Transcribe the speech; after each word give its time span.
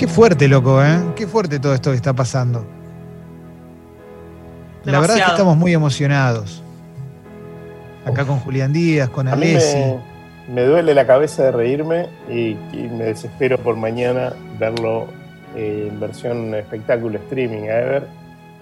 Qué 0.00 0.08
fuerte, 0.08 0.48
loco, 0.48 0.82
¿eh? 0.82 0.98
Qué 1.14 1.26
fuerte 1.26 1.60
todo 1.60 1.74
esto 1.74 1.90
que 1.90 1.96
está 1.96 2.14
pasando. 2.14 2.64
La 4.84 4.98
verdad 4.98 5.18
es 5.18 5.24
que 5.24 5.30
estamos 5.30 5.58
muy 5.58 5.74
emocionados. 5.74 6.62
Acá 8.06 8.24
con 8.24 8.38
Julián 8.38 8.72
Díaz, 8.72 9.10
con 9.10 9.28
Alessi. 9.28 9.76
Me, 10.48 10.62
duele 10.62 10.94
la 10.94 11.06
cabeza 11.06 11.42
de 11.42 11.52
reírme 11.52 12.08
y, 12.30 12.56
me 12.72 13.04
desespero 13.04 13.58
por 13.58 13.76
mañana 13.76 14.32
verlo 14.58 15.08
eh, 15.54 15.88
en 15.92 16.00
versión 16.00 16.54
espectáculo 16.54 17.18
streaming 17.18 17.68
a 17.68 17.74
ver, 17.74 18.06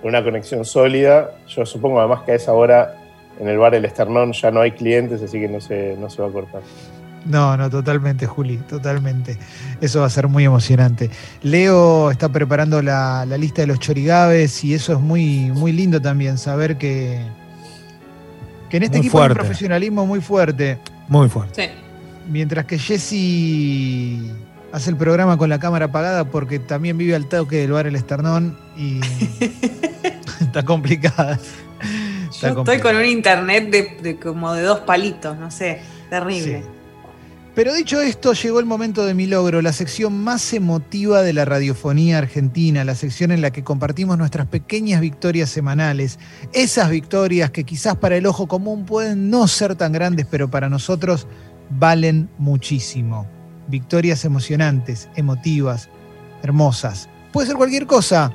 con 0.02 0.08
una 0.08 0.24
conexión 0.24 0.64
sólida. 0.64 1.30
Yo 1.46 1.64
supongo 1.64 2.00
además 2.00 2.22
que 2.22 2.32
a 2.32 2.34
esa 2.34 2.52
hora 2.52 2.96
en 3.38 3.46
el 3.46 3.58
bar 3.58 3.76
El 3.76 3.84
Esternón 3.84 4.32
ya 4.32 4.50
no 4.50 4.60
hay 4.60 4.72
clientes, 4.72 5.22
así 5.22 5.38
que 5.38 5.46
no 5.46 5.60
se, 5.60 5.96
no 6.00 6.10
se 6.10 6.20
va 6.20 6.26
a 6.26 6.32
cortar. 6.32 6.62
No, 7.24 7.56
no, 7.56 7.68
totalmente, 7.68 8.26
Juli, 8.26 8.56
totalmente. 8.58 9.38
Eso 9.80 10.00
va 10.00 10.06
a 10.06 10.10
ser 10.10 10.28
muy 10.28 10.44
emocionante. 10.44 11.10
Leo 11.42 12.10
está 12.10 12.28
preparando 12.28 12.80
la, 12.82 13.24
lista 13.38 13.62
de 13.62 13.66
los 13.66 13.78
chorigaves 13.78 14.64
y 14.64 14.74
eso 14.74 14.92
es 14.94 15.00
muy, 15.00 15.50
muy 15.52 15.72
lindo 15.72 16.00
también, 16.00 16.38
saber 16.38 16.78
que, 16.78 17.20
que 18.70 18.76
en 18.78 18.82
este 18.84 18.98
equipo 18.98 19.20
hay 19.20 19.28
un 19.28 19.34
profesionalismo 19.34 20.06
muy 20.06 20.20
fuerte. 20.20 20.78
Muy 21.08 21.28
fuerte. 21.28 21.68
Sí. 21.68 21.72
Mientras 22.30 22.66
que 22.66 22.78
Jesse 22.78 24.32
hace 24.72 24.90
el 24.90 24.96
programa 24.96 25.36
con 25.36 25.48
la 25.48 25.58
cámara 25.58 25.86
apagada 25.86 26.24
porque 26.24 26.58
también 26.58 26.98
vive 26.98 27.14
al 27.14 27.26
toque 27.26 27.56
del 27.56 27.72
bar 27.72 27.86
El 27.86 27.96
Esternón 27.96 28.58
y 28.76 29.00
está 30.40 30.64
complicada. 30.64 31.38
Yo 32.40 32.48
estoy 32.48 32.78
con 32.80 32.96
un 32.96 33.04
internet 33.04 33.70
de, 34.02 34.16
como 34.18 34.52
de 34.54 34.62
dos 34.62 34.80
palitos, 34.80 35.36
no 35.38 35.50
sé, 35.50 35.80
terrible. 36.10 36.77
Pero 37.58 37.74
dicho 37.74 38.00
esto, 38.00 38.34
llegó 38.34 38.60
el 38.60 38.66
momento 38.66 39.04
de 39.04 39.14
mi 39.14 39.26
logro, 39.26 39.60
la 39.62 39.72
sección 39.72 40.22
más 40.22 40.52
emotiva 40.52 41.22
de 41.22 41.32
la 41.32 41.44
radiofonía 41.44 42.18
argentina, 42.18 42.84
la 42.84 42.94
sección 42.94 43.32
en 43.32 43.40
la 43.40 43.50
que 43.50 43.64
compartimos 43.64 44.16
nuestras 44.16 44.46
pequeñas 44.46 45.00
victorias 45.00 45.50
semanales, 45.50 46.20
esas 46.52 46.88
victorias 46.88 47.50
que 47.50 47.64
quizás 47.64 47.96
para 47.96 48.16
el 48.16 48.26
ojo 48.26 48.46
común 48.46 48.84
pueden 48.84 49.28
no 49.28 49.48
ser 49.48 49.74
tan 49.74 49.90
grandes, 49.90 50.24
pero 50.30 50.48
para 50.48 50.68
nosotros 50.68 51.26
valen 51.68 52.30
muchísimo. 52.38 53.26
Victorias 53.66 54.24
emocionantes, 54.24 55.08
emotivas, 55.16 55.88
hermosas. 56.44 57.08
Puede 57.32 57.48
ser 57.48 57.56
cualquier 57.56 57.88
cosa 57.88 58.32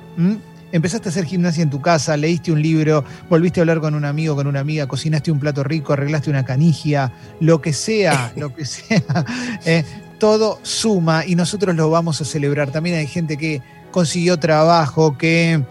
empezaste 0.73 1.07
a 1.07 1.11
hacer 1.11 1.25
gimnasia 1.25 1.61
en 1.61 1.69
tu 1.69 1.79
casa, 1.79 2.17
leíste 2.17 2.51
un 2.51 2.61
libro, 2.61 3.05
volviste 3.29 3.59
a 3.59 3.61
hablar 3.61 3.79
con 3.79 3.93
un 3.93 4.03
amigo, 4.03 4.35
con 4.35 4.47
una 4.47 4.59
amiga, 4.59 4.87
cocinaste 4.87 5.31
un 5.31 5.39
plato 5.39 5.63
rico, 5.63 5.93
arreglaste 5.93 6.31
una 6.31 6.43
canigia, 6.43 7.13
lo 7.39 7.61
que 7.61 7.71
sea, 7.73 8.33
lo 8.35 8.53
que 8.53 8.65
sea, 8.65 9.25
eh, 9.65 9.85
todo 10.19 10.59
suma 10.63 11.25
y 11.25 11.35
nosotros 11.35 11.75
lo 11.75 11.89
vamos 11.91 12.19
a 12.21 12.25
celebrar. 12.25 12.71
También 12.71 12.97
hay 12.97 13.07
gente 13.07 13.37
que 13.37 13.61
consiguió 13.91 14.39
trabajo, 14.39 15.15
que 15.15 15.63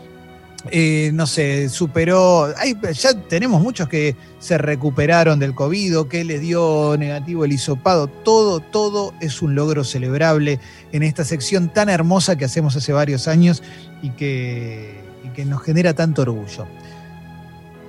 eh, 0.71 1.11
no 1.13 1.27
sé, 1.27 1.69
superó. 1.69 2.55
ya 2.93 3.15
tenemos 3.29 3.61
muchos 3.61 3.89
que 3.89 4.15
se 4.39 4.57
recuperaron 4.57 5.41
del 5.41 5.55
COVID, 5.55 6.07
que 6.07 6.23
les 6.23 6.41
dio 6.41 6.95
negativo 6.97 7.45
el 7.45 7.53
hisopado. 7.53 8.07
Todo, 8.07 8.61
todo 8.61 9.15
es 9.21 9.43
un 9.43 9.57
logro 9.57 9.83
celebrable 9.83 10.61
en 10.93 11.03
esta 11.03 11.25
sección 11.25 11.73
tan 11.73 11.89
hermosa 11.89 12.37
que 12.37 12.45
hacemos 12.45 12.77
hace 12.77 12.93
varios 12.93 13.27
años 13.27 13.65
y 14.03 14.11
que, 14.11 15.01
y 15.25 15.29
que 15.29 15.45
nos 15.45 15.63
genera 15.63 15.95
tanto 15.95 16.23
orgullo. 16.23 16.67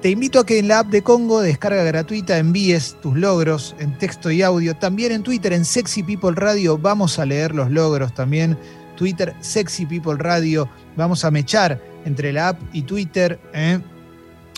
Te 0.03 0.09
invito 0.09 0.39
a 0.39 0.45
que 0.45 0.59
en 0.59 0.67
la 0.67 0.79
app 0.79 0.87
de 0.87 1.01
Congo, 1.01 1.41
descarga 1.41 1.81
gratuita, 1.83 2.37
envíes 2.37 2.97
tus 3.01 3.15
logros 3.15 3.73
en 3.79 3.97
texto 3.97 4.31
y 4.31 4.41
audio. 4.41 4.75
También 4.75 5.13
en 5.13 5.23
Twitter, 5.23 5.53
en 5.53 5.63
Sexy 5.63 6.03
People 6.03 6.33
Radio, 6.35 6.77
vamos 6.77 7.19
a 7.19 7.25
leer 7.25 7.55
los 7.55 7.71
logros 7.71 8.13
también. 8.13 8.57
Twitter, 8.97 9.33
Sexy 9.39 9.85
People 9.85 10.15
Radio, 10.17 10.67
vamos 10.97 11.23
a 11.23 11.31
mechar 11.31 11.81
entre 12.03 12.33
la 12.33 12.49
app 12.49 12.61
y 12.73 12.81
Twitter. 12.81 13.39
¿eh? 13.53 13.79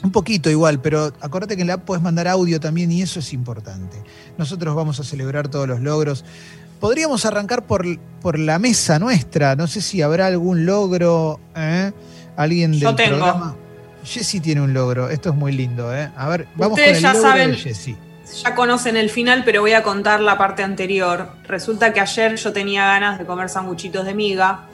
Un 0.03 0.11
poquito 0.11 0.49
igual, 0.49 0.81
pero 0.81 1.13
acuérdate 1.21 1.55
que 1.55 1.61
en 1.61 1.67
la 1.67 1.75
app 1.75 1.85
puedes 1.85 2.03
mandar 2.03 2.27
audio 2.27 2.59
también 2.59 2.91
y 2.91 3.03
eso 3.03 3.19
es 3.19 3.31
importante. 3.31 4.01
Nosotros 4.39 4.75
vamos 4.75 4.99
a 4.99 5.03
celebrar 5.03 5.47
todos 5.47 5.67
los 5.67 5.79
logros. 5.79 6.25
Podríamos 6.79 7.25
arrancar 7.25 7.65
por, 7.65 7.85
por 8.21 8.37
la 8.37 8.59
mesa 8.59 8.99
nuestra. 8.99 9.55
No 9.55 9.67
sé 9.67 9.81
si 9.81 10.01
habrá 10.01 10.27
algún 10.27 10.65
logro. 10.65 11.39
¿eh? 11.55 11.91
Alguien 12.37 12.71
del 12.71 12.81
Yo 12.81 12.95
tengo. 12.95 13.17
programa. 13.17 13.55
Jessy 14.03 14.39
tiene 14.39 14.61
un 14.61 14.73
logro. 14.73 15.09
Esto 15.09 15.29
es 15.29 15.35
muy 15.35 15.51
lindo. 15.51 15.95
¿eh? 15.95 16.09
A 16.15 16.29
ver, 16.29 16.47
vamos 16.55 16.79
con 16.79 16.87
el 16.87 16.99
ya 16.99 17.13
logro 17.13 17.29
saben, 17.29 17.51
de 17.51 17.57
Jessy. 17.57 17.95
Ya 18.43 18.55
conocen 18.55 18.97
el 18.97 19.09
final, 19.09 19.43
pero 19.45 19.61
voy 19.61 19.73
a 19.73 19.83
contar 19.83 20.19
la 20.19 20.37
parte 20.37 20.63
anterior. 20.63 21.29
Resulta 21.47 21.93
que 21.93 21.99
ayer 21.99 22.35
yo 22.35 22.51
tenía 22.53 22.85
ganas 22.85 23.19
de 23.19 23.25
comer 23.25 23.49
sanguchitos 23.49 24.05
de 24.05 24.13
miga 24.13 24.65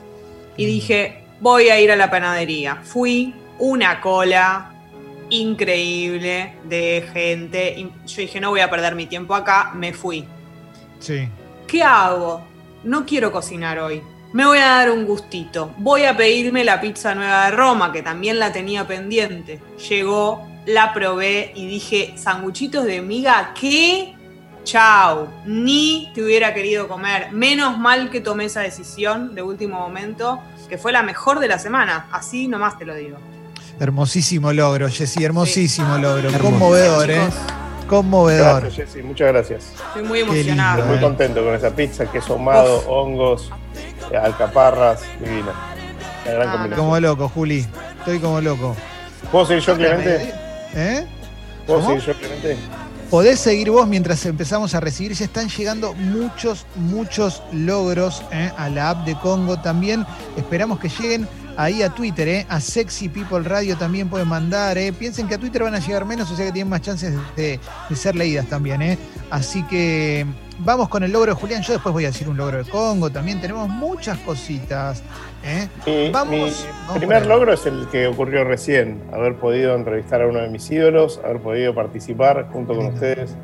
y 0.57 0.65
dije, 0.65 1.23
voy 1.39 1.69
a 1.69 1.79
ir 1.79 1.91
a 1.91 1.95
la 1.95 2.09
panadería. 2.09 2.77
Fui 2.83 3.35
una 3.59 4.01
cola 4.01 4.71
increíble 5.29 6.53
de 6.65 7.07
gente. 7.13 7.89
Yo 8.05 8.15
dije, 8.21 8.39
no 8.39 8.49
voy 8.49 8.61
a 8.61 8.69
perder 8.69 8.95
mi 8.95 9.05
tiempo 9.05 9.35
acá, 9.35 9.71
me 9.75 9.93
fui. 9.93 10.25
Sí. 10.99 11.27
¿Qué 11.71 11.81
hago? 11.83 12.41
No 12.83 13.05
quiero 13.05 13.31
cocinar 13.31 13.79
hoy. 13.79 14.01
Me 14.33 14.45
voy 14.45 14.57
a 14.57 14.65
dar 14.65 14.91
un 14.91 15.05
gustito. 15.05 15.73
Voy 15.77 16.03
a 16.03 16.17
pedirme 16.17 16.65
la 16.65 16.81
pizza 16.81 17.15
nueva 17.15 17.45
de 17.45 17.51
Roma, 17.51 17.93
que 17.93 18.01
también 18.01 18.39
la 18.39 18.51
tenía 18.51 18.85
pendiente. 18.85 19.61
Llegó, 19.87 20.45
la 20.65 20.93
probé 20.93 21.53
y 21.55 21.67
dije, 21.67 22.13
sanguchitos 22.17 22.83
de 22.83 23.01
miga, 23.01 23.53
¿qué? 23.57 24.13
Chau, 24.65 25.29
ni 25.45 26.11
te 26.13 26.21
hubiera 26.21 26.53
querido 26.53 26.89
comer. 26.89 27.31
Menos 27.31 27.77
mal 27.77 28.09
que 28.09 28.19
tomé 28.19 28.45
esa 28.45 28.59
decisión 28.59 29.33
de 29.33 29.41
último 29.41 29.79
momento 29.79 30.41
que 30.67 30.77
fue 30.77 30.91
la 30.91 31.03
mejor 31.03 31.39
de 31.39 31.47
la 31.47 31.57
semana. 31.57 32.09
Así 32.11 32.49
nomás 32.49 32.77
te 32.77 32.83
lo 32.83 32.95
digo. 32.95 33.17
Hermosísimo 33.79 34.51
logro, 34.51 34.89
Jessy, 34.89 35.23
hermosísimo 35.23 35.97
logro. 35.97 36.37
Conmovedor, 36.37 37.11
¿eh? 37.11 37.29
Conmovedor. 37.91 38.61
Gracias, 38.61 38.87
Jessy, 38.87 39.03
muchas 39.03 39.27
gracias. 39.27 39.73
Estoy 39.89 40.03
muy 40.03 40.21
emocionado. 40.21 40.79
Estoy 40.79 40.95
muy 40.95 41.03
contento 41.03 41.43
con 41.43 41.53
esa 41.53 41.75
pizza, 41.75 42.09
queso 42.09 42.33
ahumado, 42.33 42.87
hongos, 42.87 43.51
eh, 44.09 44.15
alcaparras, 44.15 45.01
divina. 45.19 45.51
Una 46.23 46.33
gran 46.33 46.47
ah, 46.47 46.51
combinación. 46.53 46.85
Como 46.85 46.99
loco, 47.01 47.27
Juli. 47.27 47.67
Estoy 47.99 48.19
como 48.19 48.39
loco. 48.39 48.77
¿Puedo 49.29 49.45
seguir 49.45 49.63
yo, 49.63 49.75
Clemente? 49.75 50.33
¿Eh? 50.73 51.05
¿Puedo 51.67 51.85
seguir 51.85 52.01
yo, 52.01 52.13
Clemente? 52.13 52.57
Podés 53.09 53.41
seguir 53.41 53.69
vos 53.69 53.85
mientras 53.85 54.25
empezamos 54.25 54.73
a 54.73 54.79
recibir. 54.79 55.11
Ya 55.11 55.25
están 55.25 55.49
llegando 55.49 55.93
muchos, 55.93 56.65
muchos 56.75 57.43
logros 57.51 58.23
¿eh? 58.31 58.53
a 58.57 58.69
la 58.69 58.91
app 58.91 59.05
de 59.05 59.15
Congo 59.15 59.59
también. 59.59 60.05
Esperamos 60.37 60.79
que 60.79 60.87
lleguen 60.87 61.27
ahí 61.57 61.81
a 61.83 61.89
Twitter, 61.89 62.27
¿eh? 62.27 62.45
a 62.49 62.59
Sexy 62.59 63.09
People 63.09 63.41
Radio 63.41 63.77
también 63.77 64.09
pueden 64.09 64.27
mandar. 64.27 64.77
¿eh? 64.77 64.93
Piensen 64.93 65.27
que 65.27 65.35
a 65.35 65.37
Twitter 65.37 65.63
van 65.63 65.75
a 65.75 65.79
llegar 65.79 66.05
menos, 66.05 66.29
o 66.31 66.35
sea 66.35 66.45
que 66.45 66.51
tienen 66.51 66.69
más 66.69 66.81
chances 66.81 67.13
de, 67.35 67.59
ser 67.95 68.15
leídas 68.15 68.47
también. 68.47 68.81
¿eh? 68.81 68.97
Así 69.29 69.63
que 69.63 70.25
vamos 70.59 70.89
con 70.89 71.03
el 71.03 71.11
logro 71.11 71.33
de 71.33 71.39
Julián. 71.39 71.61
Yo 71.61 71.73
después 71.73 71.93
voy 71.93 72.05
a 72.05 72.07
decir 72.07 72.27
un 72.29 72.37
logro 72.37 72.63
de 72.63 72.69
Congo. 72.69 73.09
También 73.09 73.41
tenemos 73.41 73.69
muchas 73.69 74.17
cositas. 74.19 75.03
¿eh? 75.43 76.11
vamos, 76.11 76.65
mi 76.93 76.99
primer 76.99 77.25
logro 77.25 77.53
es 77.53 77.65
el 77.65 77.87
que 77.91 78.07
ocurrió 78.07 78.43
recién, 78.43 79.01
haber 79.11 79.35
podido 79.35 79.75
entrevistar 79.75 80.21
a 80.21 80.27
uno 80.27 80.39
de 80.39 80.49
mis 80.49 80.69
ídolos, 80.69 81.19
haber 81.23 81.41
podido 81.41 81.73
participar 81.73 82.47
junto 82.51 82.75
con 82.75 82.87
ustedes 82.87 83.35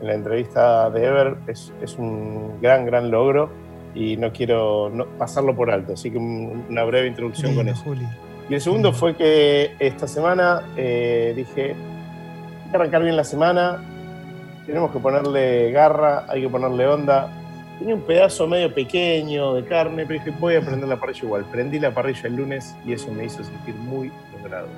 en 0.00 0.06
la 0.06 0.14
entrevista 0.14 0.90
de 0.90 1.04
Ever, 1.04 1.36
es, 1.46 1.72
un 1.98 2.60
gran, 2.60 2.84
gran 2.84 3.10
logro 3.10 3.50
y 3.96 4.16
no 4.16 4.30
quiero 4.32 4.92
pasarlo 5.18 5.56
por 5.56 5.70
alto, 5.70 5.94
así 5.94 6.10
que 6.10 6.18
una 6.18 6.84
breve 6.84 7.08
introducción 7.08 7.54
con 7.54 7.68
eso. 7.68 7.82
Y 8.48 8.54
el 8.54 8.60
segundo 8.60 8.92
fue 8.92 9.16
que 9.16 9.74
esta 9.80 10.06
semana 10.06 10.62
eh, 10.76 11.32
dije, 11.34 11.74
hay 12.64 12.70
que 12.70 12.76
arrancar 12.76 13.02
bien 13.02 13.16
la 13.16 13.24
semana, 13.24 13.82
tenemos 14.66 14.92
que 14.92 15.00
ponerle 15.00 15.72
garra, 15.72 16.26
hay 16.28 16.42
que 16.42 16.48
ponerle 16.48 16.86
onda, 16.86 17.30
Tenía 17.78 17.94
un 17.94 18.02
pedazo 18.02 18.46
medio 18.46 18.72
pequeño 18.72 19.54
de 19.54 19.64
carne, 19.64 20.06
pero 20.06 20.18
dije, 20.18 20.34
voy 20.40 20.54
a 20.54 20.62
prender 20.62 20.88
la 20.88 20.96
parrilla 20.96 21.20
igual. 21.24 21.44
Prendí 21.44 21.78
la 21.78 21.92
parrilla 21.92 22.22
el 22.24 22.36
lunes 22.36 22.74
y 22.86 22.94
eso 22.94 23.12
me 23.12 23.26
hizo 23.26 23.44
sentir 23.44 23.74
muy 23.74 24.10
logrado. 24.32 24.68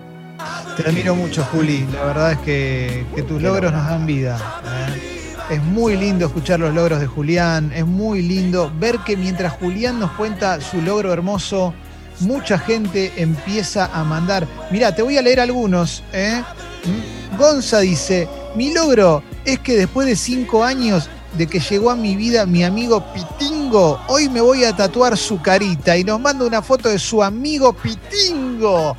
Te 0.76 0.88
admiro 0.88 1.14
mucho, 1.14 1.44
Juli. 1.44 1.86
La 1.92 2.04
verdad 2.06 2.32
es 2.32 2.38
que, 2.38 3.04
tus 3.22 3.40
logros 3.40 3.72
nos 3.72 3.86
dan 3.86 4.04
vida. 4.04 4.36
¿eh? 4.64 5.17
Es 5.50 5.62
muy 5.62 5.96
lindo 5.96 6.26
escuchar 6.26 6.60
los 6.60 6.74
logros 6.74 7.00
de 7.00 7.06
Julián. 7.06 7.72
Es 7.74 7.86
muy 7.86 8.20
lindo 8.20 8.70
ver 8.78 8.98
que 8.98 9.16
mientras 9.16 9.54
Julián 9.54 9.98
nos 9.98 10.10
cuenta 10.12 10.60
su 10.60 10.82
logro 10.82 11.10
hermoso, 11.10 11.72
mucha 12.20 12.58
gente 12.58 13.12
empieza 13.16 13.86
a 13.94 14.04
mandar. 14.04 14.46
Mira, 14.70 14.94
te 14.94 15.00
voy 15.00 15.16
a 15.16 15.22
leer 15.22 15.40
algunos. 15.40 16.02
¿eh? 16.12 16.42
¿Mm? 16.84 17.38
Gonza 17.38 17.78
dice: 17.78 18.28
Mi 18.56 18.74
logro 18.74 19.22
es 19.46 19.58
que 19.60 19.74
después 19.76 20.06
de 20.06 20.16
cinco 20.16 20.64
años 20.64 21.08
de 21.36 21.46
que 21.46 21.60
llegó 21.60 21.90
a 21.90 21.96
mi 21.96 22.14
vida 22.14 22.44
mi 22.44 22.62
amigo 22.62 23.02
Pitingo. 23.14 24.00
Hoy 24.08 24.28
me 24.28 24.42
voy 24.42 24.64
a 24.64 24.76
tatuar 24.76 25.16
su 25.16 25.40
carita 25.40 25.96
y 25.96 26.04
nos 26.04 26.20
manda 26.20 26.44
una 26.44 26.60
foto 26.60 26.90
de 26.90 26.98
su 26.98 27.22
amigo 27.22 27.72
Pitingo. 27.72 28.96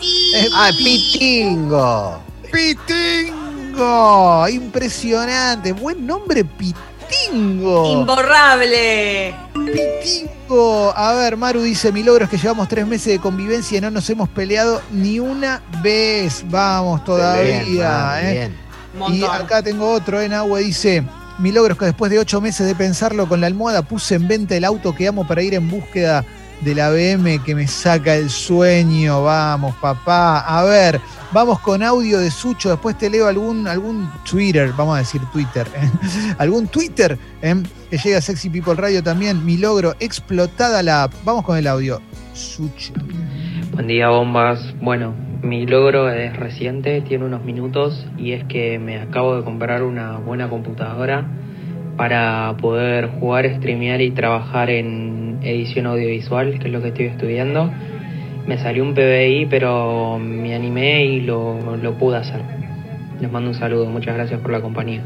¡Ah, 0.55 0.71
Pitingo! 0.75 2.19
¡Pitingo! 2.51 3.38
Impresionante. 4.49 5.71
Buen 5.71 6.05
nombre, 6.05 6.43
Pitingo. 6.43 7.91
Imborrable. 7.91 9.33
Pitingo. 9.53 10.93
A 10.95 11.13
ver, 11.13 11.37
Maru 11.37 11.61
dice, 11.61 11.91
mi 11.91 12.03
logro 12.03 12.25
es 12.25 12.29
que 12.29 12.37
llevamos 12.37 12.67
tres 12.67 12.85
meses 12.85 13.13
de 13.13 13.19
convivencia 13.19 13.77
y 13.77 13.81
no 13.81 13.89
nos 13.91 14.09
hemos 14.09 14.27
peleado 14.29 14.81
ni 14.91 15.19
una 15.19 15.61
vez. 15.81 16.43
Vamos 16.49 17.03
todavía. 17.05 18.19
¿eh? 18.21 18.51
Y 19.09 19.23
acá 19.23 19.61
tengo 19.61 19.89
otro, 19.91 20.19
en 20.19 20.33
agua 20.33 20.59
dice, 20.59 21.03
mi 21.37 21.51
logro 21.51 21.73
es 21.73 21.79
que 21.79 21.85
después 21.85 22.11
de 22.11 22.19
ocho 22.19 22.41
meses 22.41 22.67
de 22.67 22.75
pensarlo 22.75 23.29
con 23.29 23.39
la 23.39 23.47
almohada 23.47 23.81
puse 23.83 24.15
en 24.15 24.27
venta 24.27 24.57
el 24.57 24.65
auto 24.65 24.93
que 24.93 25.07
amo 25.07 25.25
para 25.25 25.41
ir 25.41 25.53
en 25.53 25.69
búsqueda 25.69 26.25
de 26.61 26.75
la 26.75 26.89
BM 26.89 27.39
que 27.43 27.55
me 27.55 27.67
saca 27.67 28.15
el 28.15 28.29
sueño. 28.29 29.23
Vamos, 29.23 29.75
papá. 29.75 30.39
A 30.39 30.63
ver, 30.63 30.99
vamos 31.31 31.59
con 31.59 31.83
audio 31.83 32.19
de 32.19 32.31
Sucho. 32.31 32.69
Después 32.69 32.97
te 32.97 33.09
leo 33.09 33.27
algún, 33.27 33.67
algún 33.67 34.09
Twitter, 34.29 34.73
vamos 34.75 34.95
a 34.95 34.99
decir 34.99 35.21
Twitter. 35.31 35.67
¿eh? 35.75 35.89
algún 36.37 36.67
Twitter 36.67 37.17
¿eh? 37.41 37.55
que 37.89 37.97
llega 37.97 38.17
a 38.17 38.21
Sexy 38.21 38.49
People 38.49 38.75
Radio 38.75 39.03
también. 39.03 39.45
Mi 39.45 39.57
logro, 39.57 39.95
explotada 39.99 40.83
la 40.83 41.03
app. 41.03 41.13
Vamos 41.23 41.45
con 41.45 41.57
el 41.57 41.67
audio. 41.67 42.01
Sucho. 42.33 42.93
Buen 43.73 43.87
día, 43.87 44.09
bombas. 44.09 44.73
Bueno, 44.81 45.13
mi 45.41 45.65
logro 45.65 46.09
es 46.11 46.35
reciente, 46.35 47.01
tiene 47.01 47.25
unos 47.25 47.43
minutos 47.43 48.05
y 48.17 48.33
es 48.33 48.43
que 48.45 48.77
me 48.77 48.99
acabo 48.99 49.37
de 49.37 49.43
comprar 49.43 49.83
una 49.83 50.17
buena 50.17 50.49
computadora 50.49 51.25
para 51.95 52.55
poder 52.61 53.07
jugar, 53.19 53.45
streamear 53.57 54.01
y 54.01 54.11
trabajar 54.11 54.69
en 54.69 55.28
edición 55.41 55.85
audiovisual, 55.85 56.59
que 56.59 56.67
es 56.67 56.73
lo 56.73 56.81
que 56.81 56.89
estoy 56.89 57.05
estudiando. 57.05 57.71
Me 58.45 58.57
salió 58.57 58.83
un 58.83 58.93
PBI, 58.93 59.47
pero 59.49 60.17
me 60.19 60.55
animé 60.55 61.05
y 61.05 61.21
lo, 61.21 61.59
pude 61.99 62.17
hacer. 62.17 62.41
Les 63.19 63.31
mando 63.31 63.49
un 63.49 63.55
saludo, 63.55 63.85
muchas 63.85 64.15
gracias 64.15 64.39
por 64.41 64.51
la 64.51 64.61
compañía. 64.61 65.03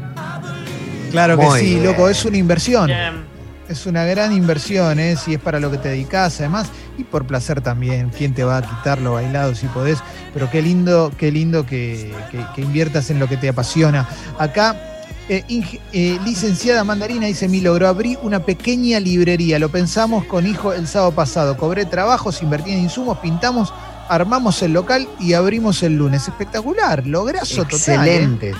Claro 1.10 1.38
que 1.38 1.46
sí, 1.58 1.80
loco, 1.82 2.08
es 2.08 2.24
una 2.24 2.38
inversión. 2.38 2.90
Es 3.68 3.86
una 3.86 4.04
gran 4.04 4.32
inversión, 4.32 4.98
¿eh? 5.00 5.16
si 5.16 5.34
es 5.34 5.40
para 5.40 5.58
lo 5.58 5.70
que 5.70 5.78
te 5.78 5.88
dedicas, 5.88 6.38
además, 6.40 6.70
y 6.98 7.04
por 7.04 7.26
placer 7.26 7.62
también. 7.62 8.10
¿Quién 8.10 8.34
te 8.34 8.44
va 8.44 8.58
a 8.58 8.62
quitar 8.62 9.00
lo 9.00 9.14
bailado 9.14 9.54
si 9.54 9.66
podés? 9.68 9.98
Pero 10.34 10.50
qué 10.50 10.60
lindo, 10.60 11.12
qué 11.16 11.32
lindo 11.32 11.64
que, 11.64 12.12
inviertas 12.58 13.10
en 13.10 13.18
lo 13.18 13.26
que 13.26 13.38
te 13.38 13.48
apasiona. 13.48 14.06
Acá, 14.38 14.76
eh, 15.28 15.44
eh, 15.92 16.18
licenciada 16.24 16.84
Mandarina 16.84 17.26
dice: 17.26 17.48
Mi 17.48 17.60
logro, 17.60 17.88
abrí 17.88 18.18
una 18.22 18.40
pequeña 18.40 19.00
librería. 19.00 19.58
Lo 19.58 19.70
pensamos 19.70 20.24
con 20.24 20.46
hijo 20.46 20.72
el 20.72 20.86
sábado 20.86 21.12
pasado. 21.12 21.56
Cobré 21.56 21.86
trabajos, 21.86 22.42
invertí 22.42 22.72
en 22.72 22.80
insumos, 22.80 23.18
pintamos, 23.18 23.72
armamos 24.08 24.62
el 24.62 24.72
local 24.72 25.08
y 25.18 25.32
abrimos 25.32 25.82
el 25.82 25.96
lunes. 25.96 26.28
Espectacular, 26.28 27.06
lograzo 27.06 27.64
total. 27.64 28.08
¿eh? 28.08 28.54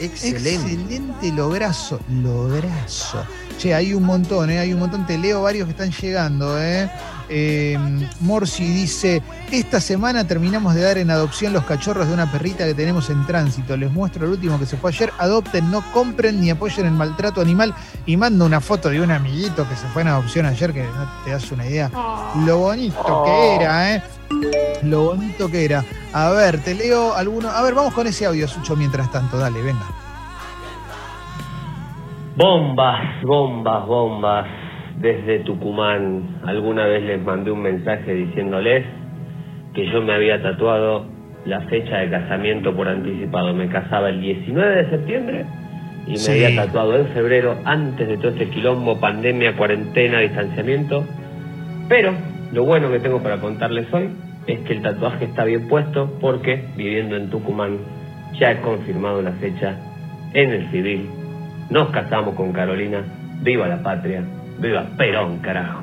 Excelente. 0.00 0.72
Excelente. 0.72 1.32
Lograzo, 1.32 2.00
lograzo. 2.08 3.24
Che, 3.58 3.74
hay 3.74 3.92
un 3.92 4.04
montón, 4.04 4.48
¿eh? 4.50 4.58
hay 4.58 4.72
un 4.72 4.80
montón. 4.80 5.06
Te 5.06 5.18
leo 5.18 5.42
varios 5.42 5.66
que 5.66 5.72
están 5.72 5.90
llegando. 5.90 6.58
¿eh? 6.58 6.90
Eh, 7.28 7.78
Morsi 8.20 8.64
dice: 8.64 9.22
Esta 9.50 9.80
semana 9.80 10.26
terminamos 10.26 10.74
de 10.74 10.80
dar 10.80 10.96
en 10.96 11.10
adopción 11.10 11.52
los 11.52 11.64
cachorros 11.64 12.08
de 12.08 12.14
una 12.14 12.32
perrita 12.32 12.64
que 12.64 12.72
tenemos 12.72 13.10
en 13.10 13.26
tránsito. 13.26 13.76
Les 13.76 13.92
muestro 13.92 14.24
el 14.24 14.32
último 14.32 14.58
que 14.58 14.64
se 14.64 14.78
fue 14.78 14.90
ayer. 14.90 15.12
Adopten, 15.18 15.70
no 15.70 15.84
compren 15.92 16.40
ni 16.40 16.48
apoyen 16.48 16.86
el 16.86 16.92
maltrato 16.92 17.42
animal. 17.42 17.74
Y 18.06 18.16
mando 18.16 18.46
una 18.46 18.62
foto 18.62 18.88
de 18.88 19.02
un 19.02 19.10
amiguito 19.10 19.68
que 19.68 19.76
se 19.76 19.86
fue 19.88 20.02
en 20.02 20.08
adopción 20.08 20.46
ayer, 20.46 20.72
que 20.72 20.82
no 20.82 21.08
te 21.24 21.32
das 21.32 21.52
una 21.52 21.66
idea. 21.66 21.90
Lo 22.46 22.56
bonito 22.56 23.24
que 23.26 23.54
era, 23.56 23.94
¿eh? 23.94 24.02
Lo 24.82 25.02
bonito 25.04 25.50
que 25.50 25.66
era. 25.66 25.84
A 26.12 26.30
ver, 26.30 26.62
te 26.62 26.74
leo 26.74 27.14
alguno. 27.14 27.48
A 27.48 27.62
ver, 27.62 27.74
vamos 27.74 27.94
con 27.94 28.06
ese 28.06 28.26
audio, 28.26 28.48
Sucho, 28.48 28.74
mientras 28.74 29.10
tanto. 29.12 29.38
Dale, 29.38 29.62
venga. 29.62 29.86
Bombas, 32.36 33.22
bombas, 33.22 33.86
bombas. 33.86 34.46
Desde 34.98 35.40
Tucumán, 35.40 36.40
alguna 36.44 36.84
vez 36.84 37.02
les 37.04 37.22
mandé 37.22 37.50
un 37.50 37.62
mensaje 37.62 38.12
diciéndoles 38.12 38.84
que 39.72 39.90
yo 39.90 40.02
me 40.02 40.12
había 40.14 40.42
tatuado 40.42 41.06
la 41.46 41.60
fecha 41.62 41.98
de 41.98 42.10
casamiento 42.10 42.74
por 42.74 42.88
anticipado. 42.88 43.54
Me 43.54 43.68
casaba 43.68 44.10
el 44.10 44.20
19 44.20 44.84
de 44.84 44.90
septiembre 44.90 45.46
y 46.06 46.18
me 46.18 46.32
había 46.44 46.64
tatuado 46.64 46.96
en 46.96 47.06
febrero, 47.08 47.56
antes 47.64 48.08
de 48.08 48.16
todo 48.18 48.28
este 48.28 48.50
quilombo, 48.50 48.98
pandemia, 48.98 49.56
cuarentena, 49.56 50.18
distanciamiento. 50.18 51.06
Pero 51.88 52.12
lo 52.52 52.64
bueno 52.64 52.90
que 52.90 52.98
tengo 52.98 53.22
para 53.22 53.40
contarles 53.40 53.86
hoy 53.94 54.10
es 54.46 54.60
que 54.60 54.72
el 54.72 54.82
tatuaje 54.82 55.26
está 55.26 55.44
bien 55.44 55.68
puesto 55.68 56.18
porque 56.20 56.66
viviendo 56.76 57.16
en 57.16 57.30
Tucumán 57.30 57.78
ya 58.38 58.52
he 58.52 58.60
confirmado 58.60 59.22
la 59.22 59.32
fecha 59.32 59.76
en 60.32 60.50
el 60.50 60.70
civil 60.70 61.10
nos 61.70 61.90
casamos 61.90 62.34
con 62.34 62.52
Carolina. 62.52 63.04
Viva 63.42 63.68
la 63.68 63.80
patria. 63.80 64.24
Viva 64.58 64.84
Perón, 64.98 65.38
carajo. 65.38 65.82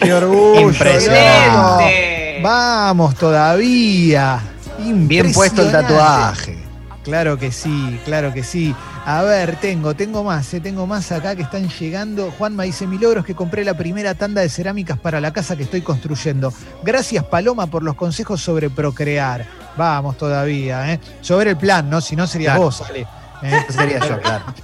¡Qué 0.00 0.14
orgullo! 0.14 0.60
Impresionante. 0.60 2.40
Vamos 2.40 3.16
todavía. 3.16 4.40
Bien 4.78 5.32
puesto 5.32 5.62
el 5.62 5.72
tatuaje. 5.72 6.58
Claro 7.02 7.36
que 7.36 7.50
sí, 7.50 8.00
claro 8.04 8.32
que 8.32 8.44
sí. 8.44 8.74
A 9.06 9.22
ver, 9.22 9.56
tengo, 9.56 9.94
tengo 9.94 10.24
más, 10.24 10.52
eh, 10.54 10.60
tengo 10.60 10.86
más 10.86 11.12
acá 11.12 11.36
que 11.36 11.42
están 11.42 11.68
llegando. 11.68 12.30
Juanma 12.38 12.62
dice, 12.62 12.86
mi 12.86 12.98
logro 12.98 13.20
es 13.20 13.26
que 13.26 13.34
compré 13.34 13.62
la 13.62 13.74
primera 13.74 14.14
tanda 14.14 14.40
de 14.40 14.48
cerámicas 14.48 14.98
para 14.98 15.20
la 15.20 15.32
casa 15.32 15.56
que 15.56 15.64
estoy 15.64 15.82
construyendo. 15.82 16.52
Gracias 16.82 17.22
Paloma 17.24 17.66
por 17.66 17.82
los 17.82 17.96
consejos 17.96 18.40
sobre 18.40 18.70
procrear. 18.70 19.46
Vamos 19.76 20.16
todavía, 20.16 20.90
¿eh? 20.92 21.00
Sobre 21.20 21.50
el 21.50 21.56
plan, 21.58 21.90
¿no? 21.90 22.00
Si 22.00 22.16
no 22.16 22.26
sería 22.26 22.56
vos, 22.56 22.82
¿eh? 22.94 23.66
Sería 23.68 23.98
yo, 24.00 24.20
claro. 24.20 24.44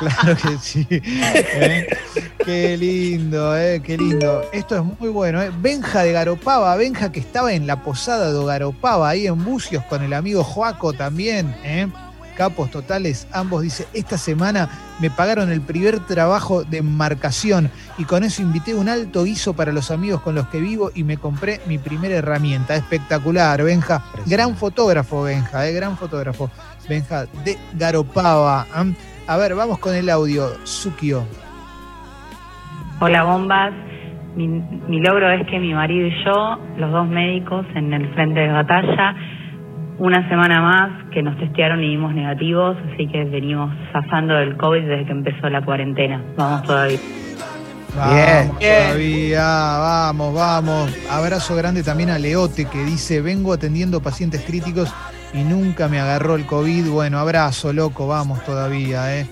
Claro 0.00 0.36
que 0.36 0.58
sí. 0.58 0.86
¿eh? 0.90 1.86
Qué 2.44 2.76
lindo, 2.76 3.56
eh, 3.56 3.80
qué 3.84 3.98
lindo. 3.98 4.42
Esto 4.52 4.76
es 4.76 5.00
muy 5.00 5.10
bueno. 5.10 5.42
¿eh? 5.42 5.50
Benja 5.58 6.02
de 6.02 6.12
Garopaba, 6.12 6.74
Benja 6.76 7.12
que 7.12 7.20
estaba 7.20 7.52
en 7.52 7.66
la 7.66 7.82
posada 7.82 8.32
de 8.32 8.44
Garopaba, 8.44 9.10
ahí 9.10 9.26
en 9.26 9.44
Bucios, 9.44 9.84
con 9.84 10.02
el 10.02 10.12
amigo 10.12 10.42
Joaco 10.42 10.92
también. 10.92 11.54
¿eh? 11.64 11.86
Capos 12.40 12.70
totales, 12.70 13.28
ambos 13.34 13.60
dice, 13.60 13.86
esta 13.92 14.16
semana 14.16 14.70
me 14.98 15.10
pagaron 15.10 15.52
el 15.52 15.60
primer 15.60 16.00
trabajo 16.00 16.64
de 16.64 16.78
embarcación 16.78 17.70
y 17.98 18.04
con 18.04 18.24
eso 18.24 18.40
invité 18.40 18.72
un 18.72 18.88
alto 18.88 19.24
guiso 19.24 19.54
para 19.54 19.72
los 19.72 19.90
amigos 19.90 20.22
con 20.22 20.36
los 20.36 20.48
que 20.48 20.58
vivo 20.58 20.90
y 20.94 21.04
me 21.04 21.18
compré 21.18 21.60
mi 21.66 21.76
primera 21.76 22.14
herramienta. 22.14 22.76
Espectacular, 22.76 23.62
Benja. 23.62 24.02
Gran 24.24 24.56
fotógrafo, 24.56 25.24
Benja, 25.24 25.68
¿eh? 25.68 25.74
gran 25.74 25.98
fotógrafo. 25.98 26.50
Benja 26.88 27.26
de 27.44 27.58
Garopaba. 27.74 28.64
A 29.26 29.36
ver, 29.36 29.54
vamos 29.54 29.78
con 29.78 29.94
el 29.94 30.08
audio. 30.08 30.48
Sukio. 30.64 31.26
Hola, 33.00 33.22
bombas. 33.24 33.74
Mi, 34.34 34.98
logro 35.02 35.30
es 35.30 35.46
que 35.46 35.58
mi 35.58 35.74
marido 35.74 36.06
y 36.06 36.24
yo, 36.24 36.58
los 36.78 36.90
dos 36.90 37.06
médicos 37.06 37.66
en 37.74 37.92
el 37.92 38.08
frente 38.14 38.40
de 38.40 38.48
batalla, 38.48 39.14
una 40.00 40.26
semana 40.30 40.62
más 40.62 41.10
que 41.12 41.22
nos 41.22 41.38
testearon 41.38 41.84
y 41.84 41.90
dimos 41.90 42.14
negativos, 42.14 42.76
así 42.92 43.06
que 43.06 43.22
venimos 43.24 43.70
zafando 43.92 44.34
del 44.34 44.56
COVID 44.56 44.80
desde 44.80 45.04
que 45.04 45.12
empezó 45.12 45.50
la 45.50 45.62
cuarentena. 45.62 46.22
Vamos 46.36 46.62
todavía. 46.62 46.98
Vamos 47.94 48.58
todavía, 48.58 49.42
vamos, 49.42 50.34
vamos. 50.34 50.98
Abrazo 51.10 51.54
grande 51.54 51.82
también 51.82 52.08
a 52.08 52.18
Leote 52.18 52.64
que 52.64 52.82
dice, 52.84 53.20
vengo 53.20 53.52
atendiendo 53.52 54.00
pacientes 54.00 54.42
críticos 54.42 54.92
y 55.34 55.42
nunca 55.42 55.86
me 55.88 56.00
agarró 56.00 56.36
el 56.36 56.46
COVID. 56.46 56.88
Bueno, 56.88 57.18
abrazo, 57.18 57.74
loco, 57.74 58.06
vamos 58.06 58.42
todavía, 58.44 59.18
¿eh? 59.18 59.26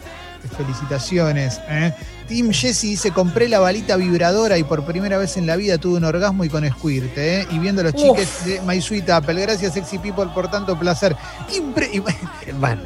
Felicitaciones. 0.55 1.63
¿eh? 1.69 1.95
Tim 2.29 2.53
Jesse 2.53 2.83
dice, 2.83 3.11
compré 3.11 3.49
la 3.49 3.59
balita 3.59 3.97
vibradora 3.97 4.59
y 4.59 4.65
por 4.65 4.85
primera 4.85 5.17
vez 5.17 5.39
en 5.39 5.47
la 5.47 5.57
vida 5.57 5.79
tuve 5.79 5.97
un 5.97 6.05
orgasmo 6.05 6.45
y 6.45 6.51
con 6.51 6.69
squirt, 6.69 7.17
¿eh? 7.17 7.47
Y 7.51 7.59
viendo 7.59 7.83
los 7.83 7.95
chiques 7.95 8.45
de 8.45 8.61
My 8.67 8.81
Sweet 8.83 9.09
Apple. 9.09 9.41
Gracias, 9.41 9.73
Sexy 9.73 9.99
People, 9.99 10.27
por 10.35 10.51
tanto 10.51 10.79
placer. 10.79 11.17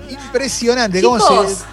Impresionante. 0.09 1.01
Chicos, 1.01 1.65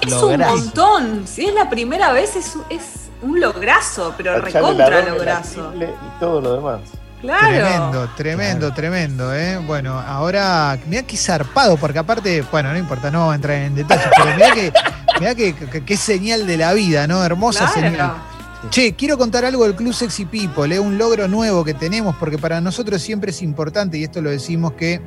es 0.00 0.12
un 0.14 0.40
montón. 0.40 1.26
Si 1.26 1.44
es 1.44 1.54
la 1.54 1.68
primera 1.68 2.12
vez, 2.12 2.34
es, 2.34 2.54
es 2.70 3.10
un 3.20 3.38
lograzo, 3.38 4.14
pero 4.16 4.40
recontra 4.40 5.04
lograzo. 5.04 5.72
Y 5.76 6.20
todo 6.20 6.40
lo 6.40 6.54
demás. 6.54 6.80
Tremendo, 7.20 8.08
tremendo, 8.16 8.72
tremendo, 8.72 9.34
¿eh? 9.34 9.58
Bueno, 9.58 9.98
ahora, 9.98 10.78
mira 10.86 11.02
qué 11.02 11.16
zarpado, 11.16 11.76
porque 11.76 11.98
aparte, 11.98 12.42
bueno, 12.52 12.70
no 12.72 12.78
importa, 12.78 13.10
no 13.10 13.18
vamos 13.18 13.32
a 13.32 13.36
entrar 13.36 13.56
en 13.56 13.74
detalles, 13.74 14.06
pero 14.16 14.34
mira 14.36 14.54
que, 14.54 14.72
mira 15.18 15.34
que, 15.34 15.54
qué 15.54 15.96
señal 15.96 16.46
de 16.46 16.56
la 16.56 16.74
vida, 16.74 17.06
¿no? 17.06 17.24
Hermosa 17.24 17.68
señal. 17.68 18.14
Che, 18.70 18.94
quiero 18.94 19.16
contar 19.16 19.44
algo 19.44 19.64
del 19.64 19.76
Club 19.76 19.94
Sexy 19.94 20.24
People, 20.24 20.74
¿eh? 20.74 20.80
un 20.80 20.98
logro 20.98 21.28
nuevo 21.28 21.64
que 21.64 21.74
tenemos, 21.74 22.16
porque 22.16 22.38
para 22.38 22.60
nosotros 22.60 23.00
siempre 23.00 23.30
es 23.30 23.40
importante, 23.40 23.98
y 23.98 24.04
esto 24.04 24.20
lo 24.20 24.30
decimos 24.30 24.72
que 24.72 25.00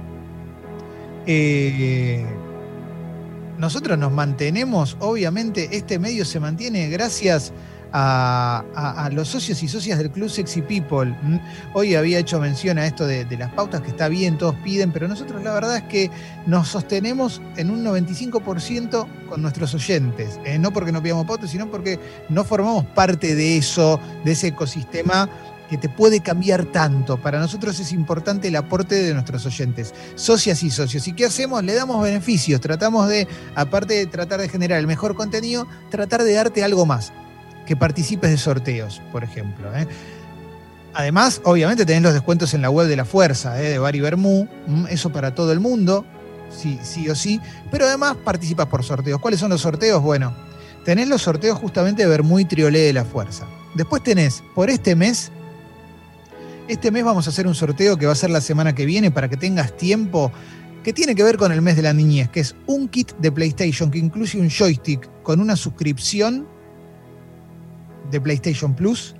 eh, 1.27 2.25
nosotros 3.58 3.98
nos 3.98 4.12
mantenemos, 4.12 4.96
obviamente, 5.00 5.75
este 5.75 6.00
medio 6.00 6.24
se 6.24 6.39
mantiene 6.39 6.89
gracias 6.89 7.51
a, 7.51 7.53
los 9.12 9.27
socios 9.27 9.62
y 9.63 9.67
socias 9.67 9.98
del 9.98 10.12
Club 10.12 10.29
Sexy 10.29 10.62
People. 10.62 11.15
Hoy 11.74 11.95
había 11.95 12.19
hecho 12.19 12.39
mención 12.39 12.77
a 12.77 12.86
esto 12.86 13.05
de, 13.05 13.25
las 13.38 13.51
pautas 13.53 13.81
que 13.81 13.89
está 13.89 14.07
bien, 14.07 14.38
todos 14.38 14.55
piden, 14.63 14.91
pero 14.91 15.07
nosotros 15.07 15.43
la 15.43 15.53
verdad 15.53 15.77
es 15.77 15.83
que 15.83 16.12
nos 16.45 16.69
sostenemos 16.69 17.41
en 17.57 17.69
un 17.69 17.83
95% 17.83 19.07
con 19.27 19.41
nuestros 19.41 19.74
oyentes. 19.74 20.39
¿eh? 20.45 20.60
no 20.60 20.71
porque 20.71 20.91
no 20.91 21.01
pidamos 21.01 21.25
pautas, 21.25 21.51
sino 21.51 21.69
porque 21.69 22.00
no 22.29 22.43
formamos 22.43 22.86
parte 22.86 23.36
de 23.36 23.57
eso, 23.57 24.00
de 24.24 24.31
ese 24.31 24.48
ecosistema 24.48 25.29
que 25.71 25.77
te 25.77 25.88
puede 25.88 26.19
cambiar 26.19 26.65
tanto. 26.65 27.15
Para 27.15 27.39
nosotros 27.39 27.79
es 27.79 27.93
importante 27.93 28.50
el 28.50 28.57
aporte 28.57 28.95
de 28.95 29.13
nuestros 29.13 29.45
oyentes, 29.45 29.93
socias 30.15 30.63
y 30.63 30.69
socios. 30.69 31.07
¿Y 31.07 31.13
qué 31.13 31.25
hacemos? 31.25 31.63
Le 31.63 31.74
damos 31.74 32.03
beneficios. 32.03 32.60
Tratamos 32.60 33.07
de, 33.07 33.25
aparte 33.55 33.93
de 33.93 34.05
tratar 34.05 34.41
de 34.41 34.50
generar 34.50 34.79
el 34.79 34.88
mejor 34.88 35.15
contenido, 35.15 35.65
tratar 35.89 36.24
de 36.24 36.33
darte 36.33 36.62
algo 36.65 36.86
más. 36.86 37.13
Que 37.65 37.75
participes 37.75 38.30
de 38.30 38.38
sorteos, 38.38 39.01
por 39.12 39.24
ejemplo. 39.24 39.74
¿eh? 39.75 39.88
Además, 40.94 41.41
obviamente 41.44 41.86
tenés 41.86 42.03
los 42.03 42.13
descuentos 42.13 42.53
en 42.53 42.62
la 42.62 42.70
web 42.70 42.88
de 42.88 42.96
la 42.96 43.06
Fuerza, 43.06 43.62
¿eh? 43.62 43.70
de 43.70 43.80
Bari 43.80 44.01
Bermú, 44.01 44.48
eso 44.89 45.12
para 45.12 45.34
todo 45.34 45.51
el 45.53 45.60
mundo, 45.60 46.06
sí, 46.50 46.80
sí 46.84 47.10
o 47.10 47.15
sí, 47.15 47.39
pero 47.70 47.86
además 47.86 48.18
participas 48.24 48.68
por 48.68 48.84
sorteos. 48.84 49.22
¿Cuáles 49.22 49.39
son 49.39 49.51
los 49.51 49.62
sorteos? 49.62 50.01
Bueno, 50.01 50.36
tenés 50.84 51.08
los 51.08 51.22
sorteos 51.22 51.58
justamente 51.58 52.03
de 52.03 52.10
Bermú 52.10 52.39
y 52.39 52.46
Triolé 52.46 52.80
de 52.80 52.94
la 52.94 53.06
Fuerza. 53.06 53.46
Después 53.74 54.03
tenés, 54.03 54.44
por 54.53 54.70
este 54.70 54.96
mes, 54.96 55.32
este 56.68 56.91
mes 56.91 57.06
vamos 57.06 57.27
a 57.27 57.30
hacer 57.30 57.48
un 57.48 57.56
sorteo 57.56 57.98
que 57.98 58.06
va 58.06 58.12
a 58.12 58.15
ser 58.15 58.30
la 58.30 58.41
semana 58.41 58.75
que 58.75 58.86
viene 58.86 59.12
para 59.12 59.30
que 59.30 59.38
tengas 59.38 59.75
tiempo, 59.77 60.32
que 60.84 60.91
tiene 60.94 61.15
que 61.15 61.24
ver 61.24 61.38
con 61.38 61.51
el 61.51 61.62
mes 61.62 61.77
de 61.77 61.84
la 61.84 61.94
niñez, 61.94 62.30
que 62.30 62.41
es 62.41 62.56
un 62.65 62.89
kit 62.89 63.13
de 63.18 63.32
PlayStation 63.32 63.91
que 63.91 64.00
incluye 64.00 64.39
un 64.39 64.50
joystick 64.50 65.10
con 65.24 65.39
una 65.39 65.56
suscripción 65.56 66.48
de 68.12 68.22
PlayStation 68.22 68.75
Plus 68.75 69.15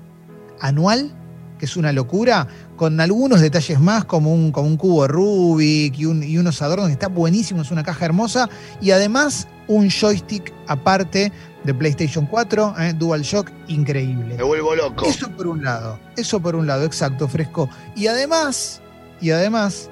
anual, 0.60 1.12
que 1.58 1.66
es 1.66 1.78
una 1.78 1.92
locura, 1.92 2.48
con 2.76 3.00
algunos 3.00 3.42
detalles 3.42 3.80
más 3.80 4.06
como 4.06 4.34
un, 4.34 4.52
como 4.52 4.68
un 4.68 4.78
cubo 4.78 5.08
Rubik 5.08 5.98
y, 5.98 6.04
y 6.04 6.38
unos 6.38 6.62
adornos, 6.62 6.90
está 6.90 7.08
buenísimo, 7.08 7.62
es 7.62 7.72
una 7.72 7.84
caja 7.84 8.06
hermosa, 8.06 8.50
y 8.82 8.92
además 8.92 9.48
un 9.68 9.90
joystick 9.90 10.54
aparte 10.68 11.32
de 11.64 11.74
PlayStation 11.74 12.26
4, 12.26 12.76
¿eh? 12.80 12.94
DualShock, 12.94 13.52
increíble. 13.68 14.36
Me 14.36 14.44
vuelvo 14.44 14.76
loco. 14.76 15.06
Eso 15.06 15.30
por 15.30 15.48
un 15.48 15.64
lado, 15.64 16.00
eso 16.18 16.40
por 16.40 16.56
un 16.56 16.68
lado, 16.68 16.84
exacto, 16.86 17.28
fresco. 17.28 17.70
Y 17.96 18.08
además, 18.08 18.82
y 19.22 19.32
además, 19.32 19.90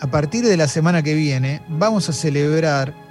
a 0.00 0.06
partir 0.06 0.44
de 0.44 0.56
la 0.56 0.68
semana 0.68 1.02
que 1.02 1.14
viene, 1.14 1.62
vamos 1.68 2.08
a 2.08 2.12
celebrar 2.12 3.05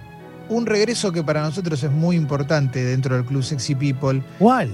un 0.49 0.65
regreso 0.65 1.11
que 1.11 1.23
para 1.23 1.41
nosotros 1.41 1.81
es 1.83 1.91
muy 1.91 2.15
importante 2.15 2.83
dentro 2.83 3.15
del 3.15 3.25
Club 3.25 3.43
Sexy 3.43 3.75
People. 3.75 4.21
¿Cuál? 4.39 4.69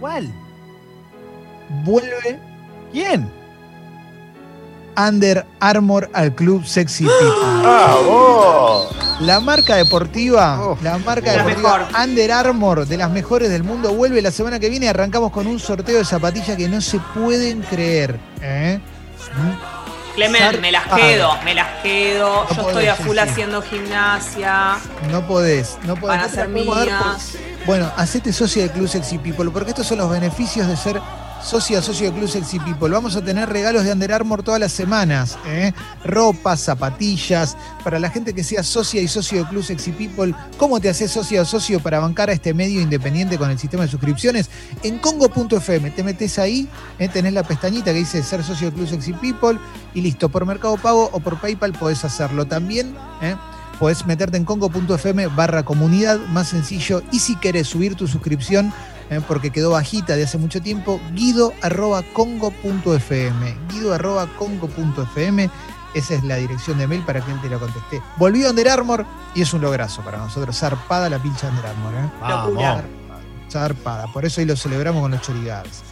¿Cuál? 0.00 0.32
Vuelve. 1.84 2.38
¿Quién? 2.92 3.30
Under 4.96 5.44
Armour 5.60 6.08
al 6.14 6.34
Club 6.34 6.64
Sexy 6.64 7.04
People. 7.04 7.28
¡Ah, 7.64 8.82
La 9.20 9.40
marca 9.40 9.76
deportiva, 9.76 10.76
la 10.82 10.98
marca 10.98 11.32
deportiva 11.32 11.88
Under 12.02 12.32
Armour, 12.32 12.86
de 12.86 12.96
las 12.96 13.10
mejores 13.10 13.50
del 13.50 13.62
mundo, 13.62 13.94
vuelve 13.94 14.22
la 14.22 14.30
semana 14.30 14.58
que 14.58 14.70
viene. 14.70 14.88
Arrancamos 14.88 15.32
con 15.32 15.46
un 15.46 15.58
sorteo 15.58 15.98
de 15.98 16.04
zapatillas 16.04 16.56
que 16.56 16.68
no 16.68 16.80
se 16.80 16.98
pueden 17.14 17.60
creer. 17.62 18.18
¿eh? 18.40 18.80
Clemen, 20.16 20.62
me 20.62 20.72
las 20.72 20.86
quedo, 20.86 21.38
me 21.44 21.54
las 21.54 21.82
quedo. 21.82 22.48
Yo 22.56 22.68
estoy 22.68 22.86
a 22.86 22.94
full 22.96 23.18
haciendo 23.18 23.60
gimnasia. 23.60 24.78
No 25.10 25.26
podés, 25.26 25.78
no 25.82 25.94
podés. 25.94 26.16
Van 26.16 26.20
a 26.20 26.28
ser 26.28 26.48
mías. 26.48 27.36
Bueno, 27.66 27.92
hacete 27.96 28.32
socio 28.32 28.62
del 28.62 28.70
Club 28.70 28.88
Sexy 28.88 29.18
People, 29.18 29.50
porque 29.50 29.70
estos 29.70 29.86
son 29.86 29.98
los 29.98 30.08
beneficios 30.08 30.68
de 30.68 30.76
ser 30.76 31.02
socia, 31.46 31.80
socio 31.80 32.10
de 32.10 32.18
Club 32.18 32.28
Sexy 32.28 32.58
People. 32.58 32.88
Vamos 32.90 33.14
a 33.14 33.22
tener 33.22 33.48
regalos 33.48 33.84
de 33.84 33.92
Under 33.92 34.12
Armour 34.12 34.42
todas 34.42 34.58
las 34.58 34.72
semanas. 34.72 35.38
¿eh? 35.46 35.72
Ropa, 36.04 36.56
zapatillas. 36.56 37.56
Para 37.84 38.00
la 38.00 38.10
gente 38.10 38.34
que 38.34 38.42
sea 38.42 38.64
socia 38.64 39.00
y 39.00 39.06
socio 39.06 39.44
de 39.44 39.50
Club 39.50 39.62
Sexy 39.62 39.92
People, 39.92 40.34
¿cómo 40.56 40.80
te 40.80 40.88
haces 40.88 41.12
socia 41.12 41.42
o 41.42 41.44
socio 41.44 41.78
para 41.78 42.00
bancar 42.00 42.30
a 42.30 42.32
este 42.32 42.52
medio 42.52 42.80
independiente 42.80 43.38
con 43.38 43.48
el 43.48 43.58
sistema 43.60 43.84
de 43.84 43.90
suscripciones? 43.90 44.50
En 44.82 44.98
congo.fm 44.98 45.90
te 45.92 46.02
metes 46.02 46.40
ahí, 46.40 46.68
¿eh? 46.98 47.08
tenés 47.08 47.32
la 47.32 47.44
pestañita 47.44 47.92
que 47.92 47.98
dice 47.98 48.24
ser 48.24 48.42
socio 48.42 48.70
de 48.70 48.76
Club 48.76 48.88
Sexy 48.88 49.12
People 49.12 49.60
y 49.94 50.00
listo. 50.00 50.28
Por 50.28 50.46
Mercado 50.46 50.76
Pago 50.76 51.10
o 51.12 51.20
por 51.20 51.40
PayPal 51.40 51.72
podés 51.72 52.04
hacerlo 52.04 52.46
también. 52.46 52.96
¿eh? 53.22 53.36
Podés 53.78 54.04
meterte 54.04 54.36
en 54.36 54.44
congo.fm 54.44 55.28
barra 55.28 55.64
comunidad, 55.64 56.18
más 56.32 56.48
sencillo. 56.48 57.02
Y 57.12 57.20
si 57.20 57.36
querés 57.36 57.68
subir 57.68 57.94
tu 57.94 58.08
suscripción 58.08 58.72
eh, 59.10 59.20
porque 59.26 59.50
quedó 59.50 59.72
bajita 59.72 60.16
de 60.16 60.24
hace 60.24 60.38
mucho 60.38 60.60
tiempo, 60.60 61.00
guido.congo.fm. 61.12 63.54
Guido.congo.fm. 63.70 65.50
Esa 65.94 66.14
es 66.14 66.24
la 66.24 66.36
dirección 66.36 66.78
de 66.78 66.86
mail 66.86 67.02
para 67.06 67.20
que 67.20 67.30
él 67.30 67.40
te 67.40 67.48
la 67.48 67.58
conteste. 67.58 68.02
Volvió 68.18 68.50
Under 68.50 68.68
Armour 68.68 69.06
y 69.34 69.42
es 69.42 69.54
un 69.54 69.62
lograzo 69.62 70.02
para 70.02 70.18
nosotros. 70.18 70.58
Zarpada 70.58 71.08
la 71.08 71.18
pincha 71.18 71.48
Under 71.48 71.66
Armour. 71.66 71.94
¿eh? 71.94 72.10
Vamos. 72.20 72.84
Zarpada. 73.48 74.06
Por 74.12 74.24
eso 74.24 74.40
hoy 74.40 74.46
lo 74.46 74.56
celebramos 74.56 75.00
con 75.00 75.12
los 75.12 75.22
chorigaves. 75.22 75.84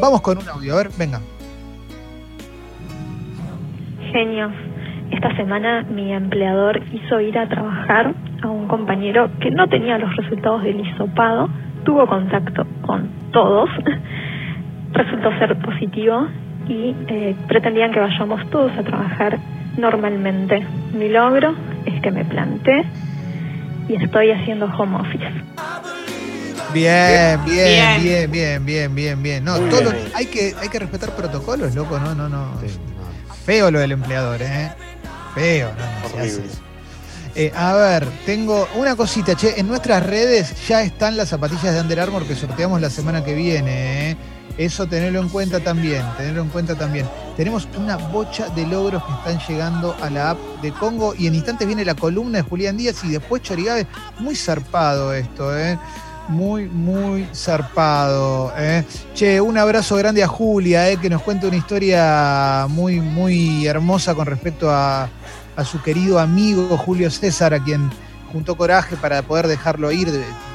Vamos 0.00 0.20
con 0.22 0.38
un 0.38 0.48
audio. 0.48 0.74
A 0.74 0.76
ver, 0.76 0.90
venga. 0.96 1.20
Genios. 4.12 4.52
Esta 5.10 5.34
semana 5.36 5.82
mi 5.82 6.12
empleador 6.12 6.80
hizo 6.92 7.20
ir 7.20 7.36
a 7.38 7.48
trabajar 7.48 8.14
a 8.42 8.48
un 8.48 8.68
compañero 8.68 9.30
que 9.40 9.50
no 9.50 9.68
tenía 9.68 9.98
los 9.98 10.14
resultados 10.16 10.62
del 10.62 10.80
hisopado 10.80 11.48
tuvo 11.84 12.06
contacto 12.06 12.66
con 12.86 13.08
todos, 13.32 13.70
resultó 14.92 15.30
ser 15.38 15.56
positivo 15.58 16.28
y 16.68 16.94
eh, 17.08 17.36
pretendían 17.48 17.92
que 17.92 18.00
vayamos 18.00 18.48
todos 18.50 18.72
a 18.78 18.82
trabajar 18.82 19.38
normalmente. 19.76 20.66
Mi 20.94 21.08
logro 21.08 21.54
es 21.86 22.00
que 22.02 22.10
me 22.10 22.24
planté 22.24 22.84
y 23.88 24.02
estoy 24.02 24.30
haciendo 24.30 24.66
home 24.66 24.96
office. 24.96 25.30
Bien, 26.72 27.38
bien, 27.44 28.02
bien, 28.02 28.30
bien, 28.30 28.64
bien, 28.64 28.94
bien, 28.94 29.22
bien. 29.22 29.44
No, 29.44 29.58
todo 29.58 29.92
hay 30.14 30.26
que 30.26 30.54
hay 30.58 30.68
que 30.68 30.78
respetar 30.78 31.10
protocolos, 31.14 31.74
loco, 31.74 31.98
no, 31.98 32.14
no, 32.14 32.28
no. 32.28 32.52
Feo 33.44 33.70
lo 33.70 33.80
del 33.80 33.92
empleador, 33.92 34.40
eh. 34.40 34.70
Feo, 35.34 35.70
no, 35.76 36.18
no 36.18 36.24
se 36.24 36.71
eh, 37.34 37.52
a 37.54 37.74
ver, 37.74 38.08
tengo 38.26 38.68
una 38.76 38.94
cosita, 38.94 39.34
che. 39.34 39.58
En 39.58 39.66
nuestras 39.66 40.04
redes 40.04 40.54
ya 40.68 40.82
están 40.82 41.16
las 41.16 41.30
zapatillas 41.30 41.74
de 41.74 41.80
Under 41.80 42.00
Armour 42.00 42.24
que 42.24 42.36
sorteamos 42.36 42.80
la 42.80 42.90
semana 42.90 43.24
que 43.24 43.34
viene. 43.34 44.10
Eh. 44.10 44.16
Eso 44.58 44.86
tenerlo 44.86 45.20
en 45.20 45.30
cuenta 45.30 45.60
también, 45.60 46.04
tenerlo 46.18 46.42
en 46.42 46.48
cuenta 46.50 46.74
también. 46.74 47.08
Tenemos 47.36 47.66
una 47.78 47.96
bocha 47.96 48.50
de 48.50 48.66
logros 48.66 49.02
que 49.02 49.12
están 49.12 49.48
llegando 49.48 49.96
a 50.02 50.10
la 50.10 50.30
app 50.30 50.38
de 50.60 50.72
Congo 50.72 51.14
y 51.16 51.26
en 51.26 51.34
instantes 51.34 51.66
viene 51.66 51.86
la 51.86 51.94
columna 51.94 52.38
de 52.38 52.44
Julián 52.44 52.76
Díaz 52.76 53.02
y 53.04 53.08
después 53.08 53.40
Chorigabe. 53.40 53.86
Muy 54.18 54.36
zarpado 54.36 55.14
esto, 55.14 55.56
¿eh? 55.56 55.78
Muy, 56.28 56.66
muy 56.66 57.26
zarpado. 57.34 58.52
¿eh? 58.58 58.84
Che, 59.14 59.40
un 59.40 59.56
abrazo 59.56 59.96
grande 59.96 60.22
a 60.22 60.28
Julia, 60.28 60.90
¿eh? 60.90 60.98
que 60.98 61.08
nos 61.08 61.22
cuenta 61.22 61.46
una 61.46 61.56
historia 61.56 62.66
muy, 62.68 63.00
muy 63.00 63.66
hermosa 63.66 64.14
con 64.14 64.26
respecto 64.26 64.70
a, 64.70 65.08
a 65.56 65.64
su 65.64 65.82
querido 65.82 66.18
amigo 66.18 66.76
Julio 66.76 67.10
César, 67.10 67.54
a 67.54 67.62
quien 67.62 67.90
juntó 68.32 68.56
coraje 68.56 68.96
para 68.96 69.22
poder 69.22 69.46
dejarlo 69.46 69.92
ir, 69.92 70.08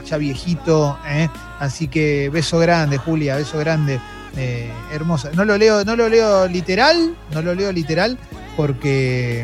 ya 0.05 0.17
viejito. 0.17 0.97
¿eh? 1.07 1.29
Así 1.59 1.87
que 1.87 2.29
beso 2.29 2.59
grande, 2.59 2.97
Julia, 2.97 3.35
beso 3.35 3.57
grande. 3.59 3.99
Eh, 4.35 4.71
hermosa. 4.91 5.31
No 5.33 5.45
lo 5.45 5.57
leo, 5.57 5.83
no 5.83 5.95
lo 5.95 6.07
leo 6.09 6.47
literal, 6.47 7.15
no 7.33 7.41
lo 7.41 7.55
leo 7.55 7.71
literal, 7.71 8.19
porque 8.55 9.43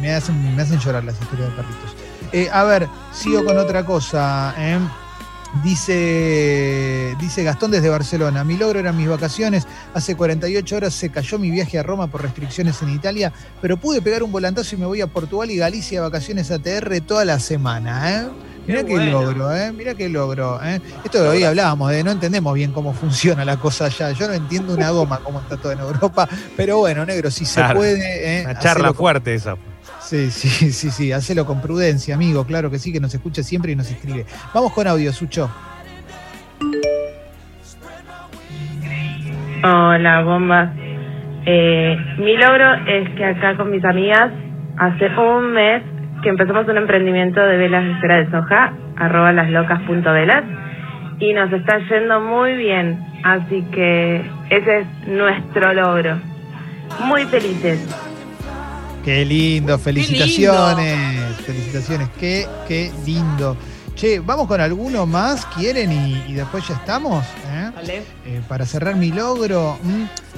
me, 0.00 0.12
hacen, 0.14 0.54
me 0.54 0.62
hacen 0.62 0.78
llorar 0.78 1.04
las 1.04 1.18
historias 1.20 1.48
de 1.48 1.56
perritos. 1.56 1.94
Eh, 2.32 2.48
a 2.52 2.64
ver, 2.64 2.88
sigo 3.12 3.42
con 3.44 3.56
otra 3.56 3.84
cosa. 3.84 4.54
Dice, 5.64 7.16
dice 7.18 7.42
Gastón 7.42 7.70
desde 7.70 7.88
Barcelona, 7.88 8.44
mi 8.44 8.56
logro 8.56 8.78
eran 8.78 8.96
mis 8.96 9.08
vacaciones, 9.08 9.66
hace 9.94 10.14
48 10.14 10.76
horas 10.76 10.94
se 10.94 11.08
cayó 11.08 11.38
mi 11.38 11.50
viaje 11.50 11.78
a 11.78 11.82
Roma 11.82 12.06
por 12.06 12.22
restricciones 12.22 12.82
en 12.82 12.90
Italia, 12.90 13.32
pero 13.62 13.78
pude 13.78 14.02
pegar 14.02 14.22
un 14.22 14.30
volantazo 14.30 14.74
y 14.74 14.78
me 14.78 14.86
voy 14.86 15.00
a 15.00 15.06
Portugal 15.06 15.50
y 15.50 15.56
Galicia 15.56 16.02
vacaciones 16.02 16.50
ATR 16.50 17.00
toda 17.00 17.24
la 17.24 17.40
semana. 17.40 18.20
¿eh? 18.20 18.28
Mirá 18.68 18.84
qué, 18.84 18.96
logro, 18.98 19.56
¿eh? 19.56 19.72
Mirá 19.72 19.94
qué 19.94 20.10
logro. 20.10 20.60
¿eh? 20.62 20.78
Esto 21.02 21.22
de 21.22 21.28
hoy 21.30 21.42
hablábamos, 21.42 21.90
de 21.90 22.04
no 22.04 22.10
entendemos 22.10 22.52
bien 22.52 22.70
cómo 22.70 22.92
funciona 22.92 23.42
la 23.42 23.56
cosa 23.56 23.86
allá. 23.86 24.12
Yo 24.12 24.28
no 24.28 24.34
entiendo 24.34 24.74
una 24.74 24.90
goma 24.90 25.20
cómo 25.24 25.40
está 25.40 25.56
todo 25.56 25.72
en 25.72 25.78
Europa, 25.78 26.28
pero 26.54 26.76
bueno, 26.76 27.06
negro, 27.06 27.30
si 27.30 27.46
se 27.46 27.64
puede. 27.74 28.40
¿eh? 28.40 28.44
Una 28.44 28.58
charla 28.58 28.92
fuerte 28.92 29.34
esa. 29.34 29.56
Sí, 30.08 30.30
sí, 30.30 30.72
sí, 30.72 30.90
sí, 30.90 31.12
hacelo 31.12 31.44
con 31.44 31.60
prudencia, 31.60 32.14
amigo, 32.14 32.46
claro 32.46 32.70
que 32.70 32.78
sí, 32.78 32.94
que 32.94 33.00
nos 33.00 33.14
escucha 33.14 33.42
siempre 33.42 33.72
y 33.72 33.76
nos 33.76 33.90
escribe. 33.90 34.24
Vamos 34.54 34.72
con 34.72 34.86
audio, 34.86 35.12
Sucho. 35.12 35.50
Hola, 39.62 40.22
bombas. 40.22 40.70
Eh, 41.44 41.96
mi 42.20 42.38
logro 42.38 42.74
es 42.86 43.10
que 43.16 43.24
acá 43.24 43.54
con 43.58 43.70
mis 43.70 43.84
amigas 43.84 44.30
hace 44.78 45.08
un 45.08 45.52
mes 45.52 45.82
que 46.22 46.30
empezamos 46.30 46.66
un 46.68 46.78
emprendimiento 46.78 47.42
de 47.42 47.58
velas 47.58 47.84
de 47.84 48.00
cera 48.00 48.16
de 48.16 48.30
soja, 48.30 48.72
arroba 48.96 49.32
laslocas.velas, 49.32 50.44
y 51.18 51.34
nos 51.34 51.52
está 51.52 51.80
yendo 51.86 52.18
muy 52.22 52.56
bien, 52.56 52.98
así 53.24 53.62
que 53.72 54.24
ese 54.48 54.78
es 54.78 54.86
nuestro 55.06 55.74
logro. 55.74 56.16
Muy 57.04 57.26
felices. 57.26 58.08
Qué 59.08 59.24
lindo, 59.24 59.78
felicitaciones. 59.78 61.34
Felicitaciones, 61.46 62.10
qué, 62.20 62.46
qué 62.68 62.92
lindo. 63.06 63.56
Che, 63.98 64.20
vamos 64.20 64.46
con 64.46 64.60
alguno 64.60 65.06
más, 65.06 65.44
¿quieren? 65.46 65.90
Y, 65.90 66.32
después 66.32 66.68
ya 66.68 66.74
estamos. 66.74 67.24
¿eh? 67.48 68.04
Eh, 68.26 68.40
para 68.46 68.64
cerrar 68.64 68.94
mi 68.94 69.10
logro. 69.10 69.76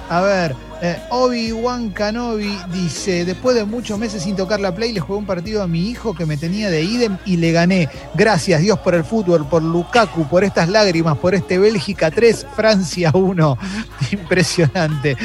A 0.09 0.23
ver, 0.23 0.57
eh, 0.81 0.97
Obi-Wan 1.11 1.93
Kenobi 1.93 2.57
dice: 2.73 3.27
Después 3.27 3.55
de 3.55 3.67
muchos 3.67 3.99
meses 3.99 4.23
sin 4.23 4.35
tocar 4.35 4.61
la 4.61 4.75
play, 4.75 4.95
le 4.95 5.01
jugué 5.01 5.19
un 5.19 5.27
partido 5.27 5.63
a 5.63 5.67
mi 5.67 5.91
hijo 5.91 6.15
que 6.15 6.25
me 6.25 6.39
tenía 6.39 6.71
de 6.71 6.83
idem 6.83 7.19
y 7.27 7.37
le 7.37 7.53
gané. 7.53 7.91
Gracias 8.15 8.63
Dios 8.63 8.79
por 8.79 8.95
el 8.95 9.05
fútbol, 9.05 9.47
por 9.47 9.63
Lukaku, 9.63 10.27
por 10.27 10.43
estas 10.43 10.71
lágrimas, 10.71 11.19
por 11.19 11.35
este 11.35 11.59
Bélgica 11.59 12.11
3, 12.11 12.47
Francia 12.57 13.11
1. 13.13 13.59
Impresionante. 14.13 15.19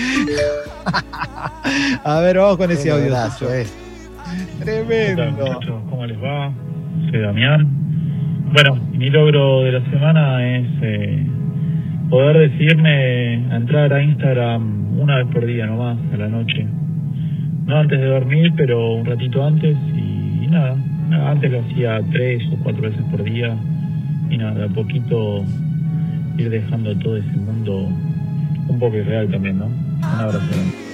a 2.03 2.19
ver, 2.19 2.37
vamos 2.37 2.57
con 2.57 2.69
ese 2.69 2.91
audio. 2.91 3.15
Tremendo. 4.59 5.57
¿Cómo 5.89 6.05
les 6.05 6.21
va? 6.21 6.51
Soy 7.09 7.21
Damián. 7.21 7.85
Bueno, 8.55 8.75
mi 8.93 9.09
logro 9.09 9.63
de 9.63 9.71
la 9.73 9.81
semana 9.89 10.57
es 10.57 10.65
eh, 10.81 11.27
poder 12.09 12.49
decirme 12.49 13.33
entrar 13.53 13.91
a 13.91 14.01
Instagram 14.01 14.97
una 14.97 15.17
vez 15.17 15.27
por 15.27 15.45
día 15.45 15.65
nomás, 15.65 15.97
a 16.13 16.15
la 16.15 16.29
noche. 16.29 16.65
No 17.65 17.79
antes 17.79 17.99
de 17.99 18.05
dormir, 18.05 18.53
pero 18.55 18.93
un 18.93 19.05
ratito 19.05 19.45
antes 19.45 19.75
y, 19.93 20.47
nada. 20.47 20.77
Antes 21.31 21.51
lo 21.51 21.59
hacía 21.59 21.99
tres 22.13 22.43
o 22.53 22.63
cuatro 22.63 22.83
veces 22.83 23.01
por 23.11 23.25
día 23.25 23.57
y 24.29 24.37
nada, 24.37 24.67
a 24.67 24.69
poquito 24.69 25.43
ir 26.37 26.49
dejando 26.49 26.97
todo 26.99 27.17
ese 27.17 27.35
mundo 27.35 27.89
un 28.69 28.79
poco 28.79 28.95
irreal 28.95 29.29
también, 29.29 29.59
¿no? 29.59 29.65
Un 29.65 30.19
abrazo. 30.21 30.84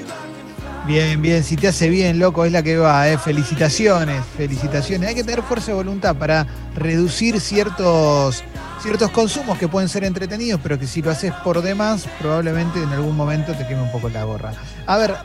Bien, 0.92 1.22
bien, 1.22 1.42
si 1.42 1.56
te 1.56 1.70
hace 1.70 1.88
bien, 1.88 2.20
loco, 2.20 2.44
es 2.44 2.52
la 2.52 2.62
que 2.62 2.76
va, 2.76 3.08
¿eh? 3.08 3.18
Felicitaciones, 3.18 4.26
felicitaciones. 4.36 5.08
Hay 5.08 5.16
que 5.16 5.24
tener 5.24 5.42
fuerza 5.42 5.68
de 5.68 5.76
voluntad 5.76 6.18
para 6.18 6.46
reducir 6.76 7.40
ciertos, 7.40 8.44
ciertos 8.82 9.10
consumos 9.12 9.58
que 9.58 9.70
pueden 9.70 9.88
ser 9.88 10.04
entretenidos, 10.04 10.60
pero 10.62 10.78
que 10.78 10.88
si 10.88 11.02
lo 11.02 11.10
haces 11.10 11.32
por 11.46 11.62
demás, 11.62 12.10
probablemente 12.20 12.84
en 12.84 12.90
algún 12.90 13.16
momento 13.16 13.54
te 13.54 13.66
queme 13.66 13.84
un 13.84 13.92
poco 13.94 14.10
la 14.10 14.26
gorra. 14.26 14.52
A 14.86 14.98
ver, 14.98 15.16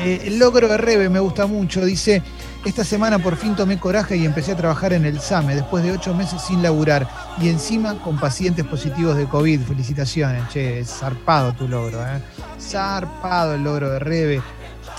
eh, 0.00 0.22
el 0.24 0.40
logro 0.40 0.66
de 0.66 0.76
Rebe 0.76 1.08
me 1.08 1.20
gusta 1.20 1.46
mucho, 1.46 1.84
dice, 1.84 2.20
esta 2.64 2.82
semana 2.82 3.20
por 3.20 3.36
fin 3.36 3.54
tomé 3.54 3.78
coraje 3.78 4.16
y 4.16 4.24
empecé 4.24 4.50
a 4.50 4.56
trabajar 4.56 4.94
en 4.94 5.04
el 5.04 5.20
SAME, 5.20 5.54
después 5.54 5.84
de 5.84 5.92
ocho 5.92 6.12
meses 6.12 6.42
sin 6.42 6.60
laburar, 6.60 7.08
y 7.40 7.48
encima 7.50 8.00
con 8.00 8.18
pacientes 8.18 8.64
positivos 8.64 9.16
de 9.16 9.26
COVID. 9.26 9.60
Felicitaciones, 9.60 10.42
che, 10.48 10.84
zarpado 10.84 11.52
tu 11.52 11.68
logro, 11.68 12.02
¿eh? 12.02 12.20
Zarpado 12.60 13.54
el 13.54 13.62
logro 13.62 13.88
de 13.88 14.00
Rebe 14.00 14.42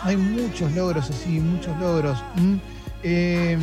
hay 0.04 0.18
muchos 0.18 0.72
logros 0.74 1.10
así, 1.10 1.40
muchos 1.40 1.78
logros. 1.80 2.18
Eh, 3.04 3.58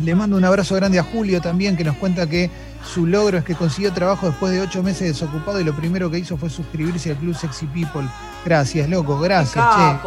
le 0.00 0.14
mando 0.14 0.36
un 0.36 0.44
abrazo 0.44 0.74
grande 0.74 0.98
a 0.98 1.02
Julio 1.02 1.40
también, 1.40 1.76
que 1.76 1.84
nos 1.84 1.96
cuenta 1.96 2.26
que 2.26 2.50
su 2.84 3.06
logro 3.06 3.38
es 3.38 3.44
que 3.44 3.54
consiguió 3.54 3.92
trabajo 3.92 4.26
después 4.26 4.52
de 4.52 4.60
ocho 4.60 4.82
meses 4.82 5.08
desocupado 5.08 5.60
y 5.60 5.64
lo 5.64 5.74
primero 5.74 6.10
que 6.10 6.18
hizo 6.18 6.36
fue 6.36 6.50
suscribirse 6.50 7.10
al 7.10 7.16
Club 7.18 7.36
Sexy 7.36 7.66
People. 7.66 8.08
Gracias, 8.44 8.88
loco, 8.88 9.18
gracias, 9.18 9.64
che. 9.76 9.98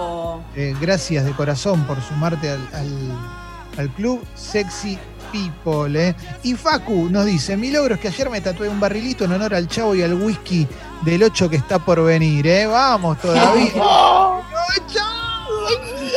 Eh, 0.56 0.76
gracias 0.82 1.26
de 1.26 1.32
corazón 1.32 1.84
por 1.86 2.02
sumarte 2.02 2.50
al, 2.50 3.90
Club 3.96 4.24
Sexy 4.36 4.98
People. 5.32 6.10
Eh. 6.10 6.16
Y 6.44 6.56
Facu 6.56 7.10
nos 7.10 7.26
dice: 7.26 7.58
Mi 7.58 7.72
logro 7.72 7.96
es 7.96 8.02
que 8.02 8.08
ayer 8.08 8.30
me 8.30 8.42
tatué 8.42 8.70
un 8.70 8.80
barrilito 8.80 9.26
en 9.26 9.34
honor 9.34 9.54
al 9.54 9.68
chavo 9.68 9.96
y 9.96 10.02
al 10.02 10.14
whisky 10.14 10.68
del 11.04 11.24
8 11.24 11.50
que 11.50 11.58
está 11.58 11.80
por 11.80 12.04
venir. 12.04 12.48
¿eh? 12.48 12.66
Vamos 12.66 13.20
todavía. 13.20 13.72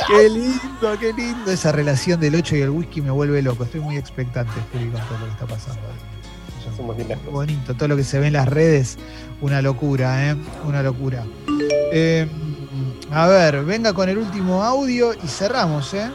Qué 0.08 0.30
lindo, 0.30 0.98
qué 0.98 1.12
lindo. 1.12 1.50
Esa 1.50 1.70
relación 1.70 2.18
del 2.18 2.34
8 2.34 2.56
y 2.56 2.60
el 2.62 2.70
whisky 2.70 3.02
me 3.02 3.10
vuelve 3.10 3.42
loco. 3.42 3.64
Estoy 3.64 3.82
muy 3.82 3.98
expectante, 3.98 4.52
con 4.72 4.90
todo 4.90 5.18
lo 5.18 5.26
que 5.26 5.32
está 5.32 5.46
pasando. 5.46 5.82
bonito, 7.30 7.74
todo 7.74 7.88
lo 7.88 7.96
que 7.96 8.04
se 8.04 8.18
ve 8.18 8.28
en 8.28 8.32
las 8.32 8.48
redes, 8.48 8.98
una 9.42 9.60
locura, 9.60 10.30
¿eh? 10.30 10.36
Una 10.66 10.82
locura. 10.82 11.24
Eh, 11.92 12.26
a 13.10 13.26
ver, 13.26 13.64
venga 13.66 13.92
con 13.92 14.08
el 14.08 14.16
último 14.16 14.62
audio 14.62 15.12
y 15.12 15.26
cerramos, 15.26 15.92
¿eh? 15.92 16.08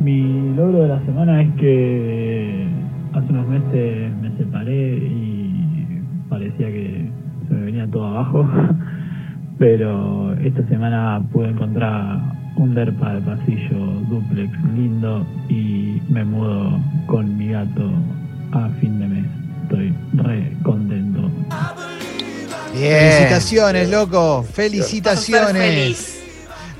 Mi 0.00 0.54
logro 0.54 0.82
de 0.82 0.88
la 0.88 1.04
semana 1.04 1.42
es 1.42 1.54
que 1.56 2.68
hace 3.14 3.32
unos 3.32 3.48
meses 3.48 4.16
me 4.20 4.36
separé 4.36 4.96
y 4.96 6.02
parecía 6.28 6.68
que 6.68 7.10
se 7.48 7.54
me 7.54 7.64
venía 7.64 7.90
todo 7.90 8.06
abajo. 8.06 8.48
Pero 9.62 10.34
esta 10.44 10.66
semana 10.66 11.22
pude 11.32 11.50
encontrar 11.50 12.18
un 12.56 12.74
derpa 12.74 13.14
de 13.14 13.20
pasillo 13.20 13.78
duplex 14.08 14.50
lindo 14.74 15.24
y 15.48 16.02
me 16.08 16.24
mudo 16.24 16.80
con 17.06 17.36
mi 17.36 17.46
gato 17.46 17.92
a 18.50 18.68
fin 18.80 18.98
de 18.98 19.06
mes. 19.06 19.26
Estoy 19.62 19.94
re 20.14 20.52
contento. 20.64 21.30
Felicitaciones, 22.74 23.88
loco. 23.88 24.44
Felicitaciones. 24.52 26.11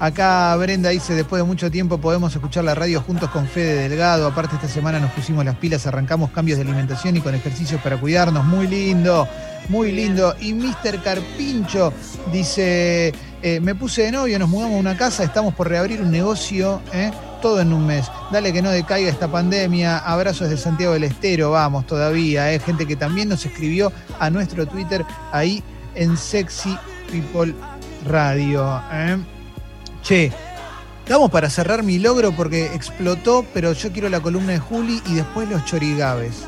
Acá 0.02 0.56
Brenda 0.56 0.90
dice, 0.90 1.14
después 1.14 1.40
de 1.40 1.46
mucho 1.46 1.70
tiempo 1.70 1.96
podemos 1.96 2.34
escuchar 2.34 2.64
la 2.64 2.74
radio 2.74 3.00
juntos 3.02 3.30
con 3.30 3.46
Fede 3.46 3.88
Delgado. 3.88 4.26
Aparte 4.26 4.56
esta 4.56 4.66
semana 4.66 4.98
nos 4.98 5.12
pusimos 5.12 5.44
las 5.44 5.54
pilas, 5.54 5.86
arrancamos 5.86 6.32
cambios 6.32 6.58
de 6.58 6.64
alimentación 6.64 7.16
y 7.16 7.20
con 7.20 7.36
ejercicios 7.36 7.80
para 7.80 7.96
cuidarnos. 7.96 8.44
Muy 8.44 8.66
lindo, 8.66 9.28
muy 9.68 9.92
lindo. 9.92 10.34
Y 10.40 10.54
Mr. 10.54 11.00
Carpincho 11.04 11.92
dice, 12.32 13.14
eh, 13.42 13.60
me 13.60 13.76
puse 13.76 14.02
de 14.02 14.10
novio, 14.10 14.40
nos 14.40 14.48
mudamos 14.48 14.74
a 14.74 14.80
una 14.80 14.96
casa, 14.96 15.22
estamos 15.22 15.54
por 15.54 15.68
reabrir 15.68 16.02
un 16.02 16.10
negocio, 16.10 16.82
¿eh? 16.92 17.12
todo 17.40 17.60
en 17.60 17.72
un 17.72 17.86
mes. 17.86 18.10
Dale 18.32 18.52
que 18.52 18.60
no 18.60 18.70
decaiga 18.72 19.08
esta 19.08 19.30
pandemia. 19.30 19.98
Abrazos 19.98 20.50
de 20.50 20.56
Santiago 20.56 20.94
del 20.94 21.04
Estero, 21.04 21.52
vamos 21.52 21.86
todavía. 21.86 22.52
¿eh? 22.52 22.58
Gente 22.58 22.88
que 22.88 22.96
también 22.96 23.28
nos 23.28 23.46
escribió 23.46 23.92
a 24.18 24.30
nuestro 24.30 24.66
Twitter 24.66 25.04
ahí 25.30 25.62
en 25.94 26.16
Sexy 26.16 26.76
People 27.08 27.54
Radio. 28.04 28.82
¿eh? 28.90 29.16
Che, 30.02 30.32
estamos 31.04 31.30
para 31.30 31.48
cerrar 31.48 31.84
mi 31.84 32.00
logro 32.00 32.32
porque 32.32 32.66
explotó, 32.74 33.46
pero 33.54 33.72
yo 33.72 33.92
quiero 33.92 34.08
la 34.08 34.20
columna 34.20 34.52
de 34.52 34.58
Juli 34.58 35.00
y 35.06 35.14
después 35.14 35.48
los 35.48 35.64
chorigabes. 35.64 36.44